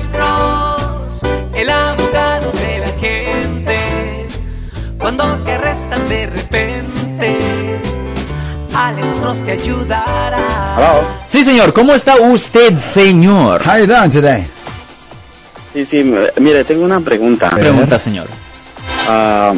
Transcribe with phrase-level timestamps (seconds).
[0.00, 1.22] Alex Cross,
[1.54, 4.26] el abogado de la gente.
[4.98, 7.38] Cuando te arrestan de repente,
[8.74, 10.38] Alex Cross te ayudará.
[10.78, 11.02] Hello.
[11.26, 11.74] Sí, señor.
[11.74, 13.60] ¿Cómo está usted, señor?
[13.66, 14.46] How you doing today?
[15.74, 17.50] Sí, sí, mire, tengo una pregunta.
[17.50, 18.26] Pregunta, señor.
[19.06, 19.52] Ah,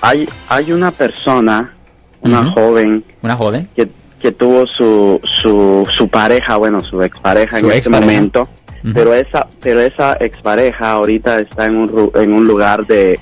[0.00, 1.74] hay, hay una persona,
[2.22, 2.50] una Ujú.
[2.52, 3.68] joven, Una joven.
[3.76, 3.90] que,
[4.22, 8.06] que tuvo su, su, su pareja, bueno, su expareja Su en este expareja.
[8.10, 8.48] momento,
[8.94, 13.18] Pero esa, pero esa expareja ahorita está en un, en un lugar de,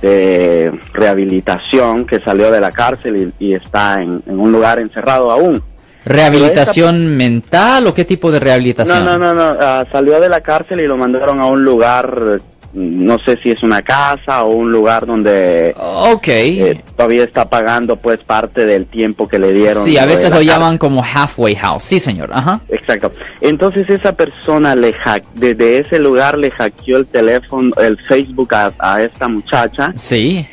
[0.00, 5.30] de rehabilitación que salió de la cárcel y, y está en, en un lugar encerrado
[5.30, 5.60] aún.
[6.04, 9.04] ¿Rehabilitación mental o qué tipo de No, rehabilitación?
[9.04, 12.38] no, no, no, ah, salió de la cárcel y lo mandaron a un lugar,
[12.74, 16.28] no sé si es una casa o un lugar donde Ok.
[16.28, 19.82] eh, todavía está pagando pues parte del tiempo que le dieron.
[19.84, 21.82] sí, a veces lo llaman como halfway house.
[21.84, 22.30] Sí, señor.
[22.32, 22.60] Ajá.
[22.68, 23.10] Exacto.
[23.40, 28.72] Entonces esa persona le hack, desde ese lugar le hackeó el teléfono, el Facebook a,
[28.78, 30.46] a esta muchacha Sí.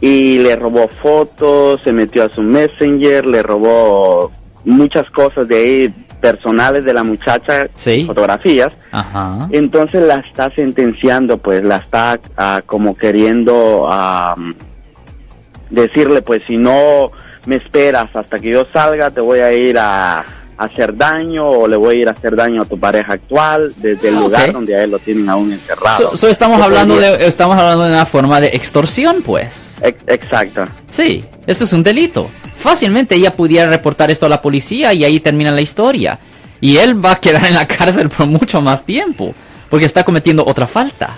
[0.00, 4.30] y le robó fotos, se metió a su messenger, le robó
[4.64, 8.04] muchas cosas de ahí personales de la muchacha, Sí.
[8.06, 8.72] fotografías.
[8.92, 9.48] Ajá.
[9.50, 13.88] Entonces la está sentenciando, pues la está ah, como queriendo
[15.70, 17.10] decirle, pues si no
[17.46, 20.24] me esperas hasta que yo salga, te voy a ir a,
[20.58, 24.08] hacer daño o le voy a ir a hacer daño a tu pareja actual desde
[24.10, 26.10] el Ah, lugar donde a él lo tienen aún encerrado.
[26.10, 29.78] So- so estamos ¿Qué hablando podría- de estamos hablando de una forma de extorsión, pues.
[29.80, 30.66] Ex- Exacto.
[30.90, 32.28] Sí, eso es un delito.
[32.60, 36.18] Fácilmente ella pudiera reportar esto a la policía y ahí termina la historia.
[36.60, 39.34] Y él va a quedar en la cárcel por mucho más tiempo,
[39.70, 41.10] porque está cometiendo otra falta.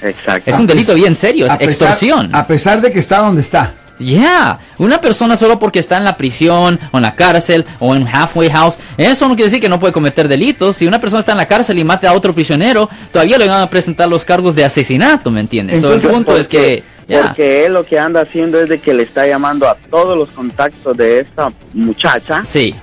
[0.00, 0.50] Exacto.
[0.50, 2.34] Es un delito bien serio, es A pesar- extorsión.
[2.34, 3.74] A pesar de que está donde está.
[3.98, 8.02] Ya, una persona solo porque está en la prisión o en la cárcel o en
[8.02, 10.76] un halfway house, eso no quiere decir que no puede cometer delitos.
[10.76, 13.62] Si una persona está en la cárcel y mata a otro prisionero, todavía le van
[13.62, 15.80] a presentar los cargos de asesinato, ¿me entiendes?
[15.80, 16.82] So, el Entonces, punto es que...
[17.06, 17.22] ya.
[17.26, 20.30] Porque él lo que anda haciendo es de que le está llamando a todos los
[20.30, 22.74] contactos de esta muchacha Sí,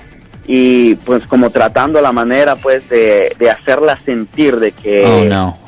[0.47, 5.64] y pues como tratando la manera pues de, de hacerla sentir de que oh no.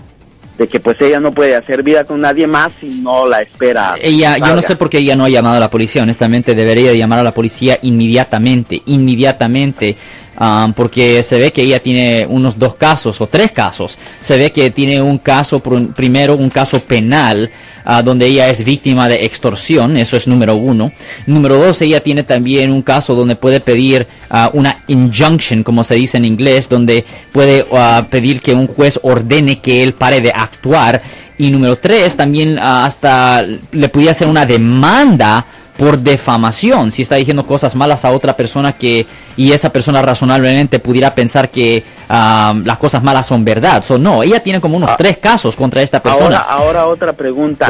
[0.57, 3.95] De que pues ella no puede hacer vida con nadie más si no la espera.
[4.01, 6.89] Ella, yo no sé por qué ella no ha llamado a la policía, honestamente debería
[6.89, 9.95] de llamar a la policía inmediatamente, inmediatamente,
[10.37, 13.97] ah, porque se ve que ella tiene unos dos casos o tres casos.
[14.19, 17.49] Se ve que tiene un caso, pr- primero un caso penal,
[17.85, 20.91] ah, donde ella es víctima de extorsión, eso es número uno.
[21.25, 25.95] Número dos, ella tiene también un caso donde puede pedir ah, una injunction, como se
[25.95, 30.31] dice en inglés, donde puede ah, pedir que un juez ordene que él pare de
[30.31, 31.01] actuar.
[31.39, 35.45] Y número tres, también hasta le pudiera hacer una demanda
[35.77, 39.05] por defamación, si está diciendo cosas malas a otra persona que
[39.35, 43.83] y esa persona razonablemente pudiera pensar que um, las cosas malas son verdad.
[43.83, 44.95] So, no, ella tiene como unos ah.
[44.97, 46.37] tres casos contra esta persona.
[46.37, 47.67] Ahora, ahora otra pregunta.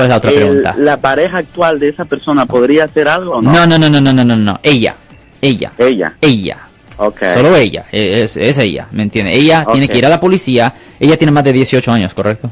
[0.78, 3.52] La pareja actual de esa persona podría hacer algo o no?
[3.52, 4.60] No, no, no, no, no, no, no.
[4.64, 4.96] Ella.
[5.42, 5.74] Ella.
[5.78, 6.14] Ella.
[6.22, 6.68] Ella.
[7.00, 7.32] Okay.
[7.32, 9.36] Solo ella, e, es, ella, ¿me entiende?
[9.36, 12.50] Ella tiene que ir a la policía, ella tiene más de 18 años, ¿correcto?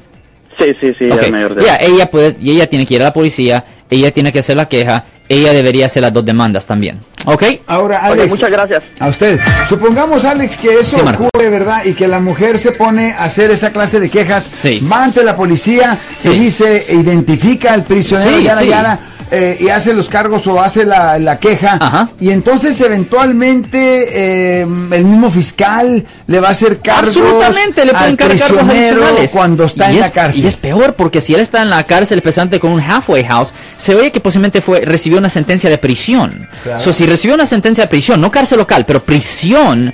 [0.60, 1.32] Sí, sí, sí, okay.
[1.32, 1.66] mayor de...
[1.80, 4.70] ella puede, y ella tiene que ir a la policía, ella tiene que hacer la
[4.70, 7.00] queja, ella debería hacer las dos demandas también.
[7.26, 7.44] ¿Ok?
[7.68, 8.30] Ahora, Oye, Alex.
[8.34, 8.84] muchas gracias.
[9.00, 9.40] A usted.
[9.68, 11.84] Supongamos, Alex, que eso Sí, ocurre, ¿verdad?
[11.86, 14.50] Y que la mujer se pone a hacer esa clase de quejas.
[14.62, 14.86] Sí.
[14.92, 16.30] Va ante la policía Sí.
[16.30, 18.68] y dice, identifica al prisionero, Sí, yara, sí.
[18.68, 19.00] yara,
[19.32, 21.78] eh, y hace los cargos o hace la, la queja.
[21.82, 22.10] Ajá.
[22.20, 28.16] Y entonces, eventualmente, eh, el mismo fiscal le va a hacer cargos Absolutamente, le pueden
[28.16, 29.32] cargar cargos adicionales.
[29.32, 30.44] cuando está Y en es- la cárcel.
[30.44, 33.54] Y es peor porque si él está en la cárcel, especialmente con un halfway house,
[33.78, 36.48] se oye que posiblemente fue recibió una sentencia de prisión.
[36.64, 36.80] Claro.
[36.80, 39.94] So, si recibió una sentencia de prisión, no cárcel local, pero prisión,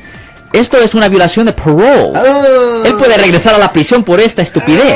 [0.53, 2.11] esto es una violación de parole.
[2.15, 2.83] Oh.
[2.85, 4.95] Él puede regresar a la prisión por esta estupidez.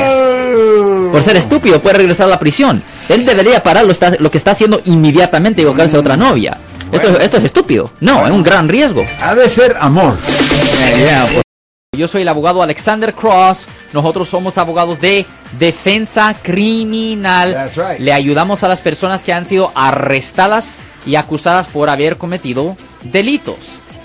[0.54, 1.10] Oh.
[1.12, 2.82] Por ser estúpido, puede regresar a la prisión.
[3.08, 6.56] Él debería parar lo, está- lo que está haciendo inmediatamente y buscarse a otra novia.
[6.92, 7.90] Esto, esto es estúpido.
[8.00, 9.04] No, es un gran riesgo.
[9.20, 10.16] Ha de ser amor.
[11.96, 13.68] Yo soy el abogado Alexander Cross.
[13.94, 15.24] Nosotros somos abogados de
[15.58, 17.54] defensa criminal.
[17.54, 17.98] That's right.
[18.00, 20.76] Le ayudamos a las personas que han sido arrestadas
[21.06, 23.78] y acusadas por haber cometido delitos.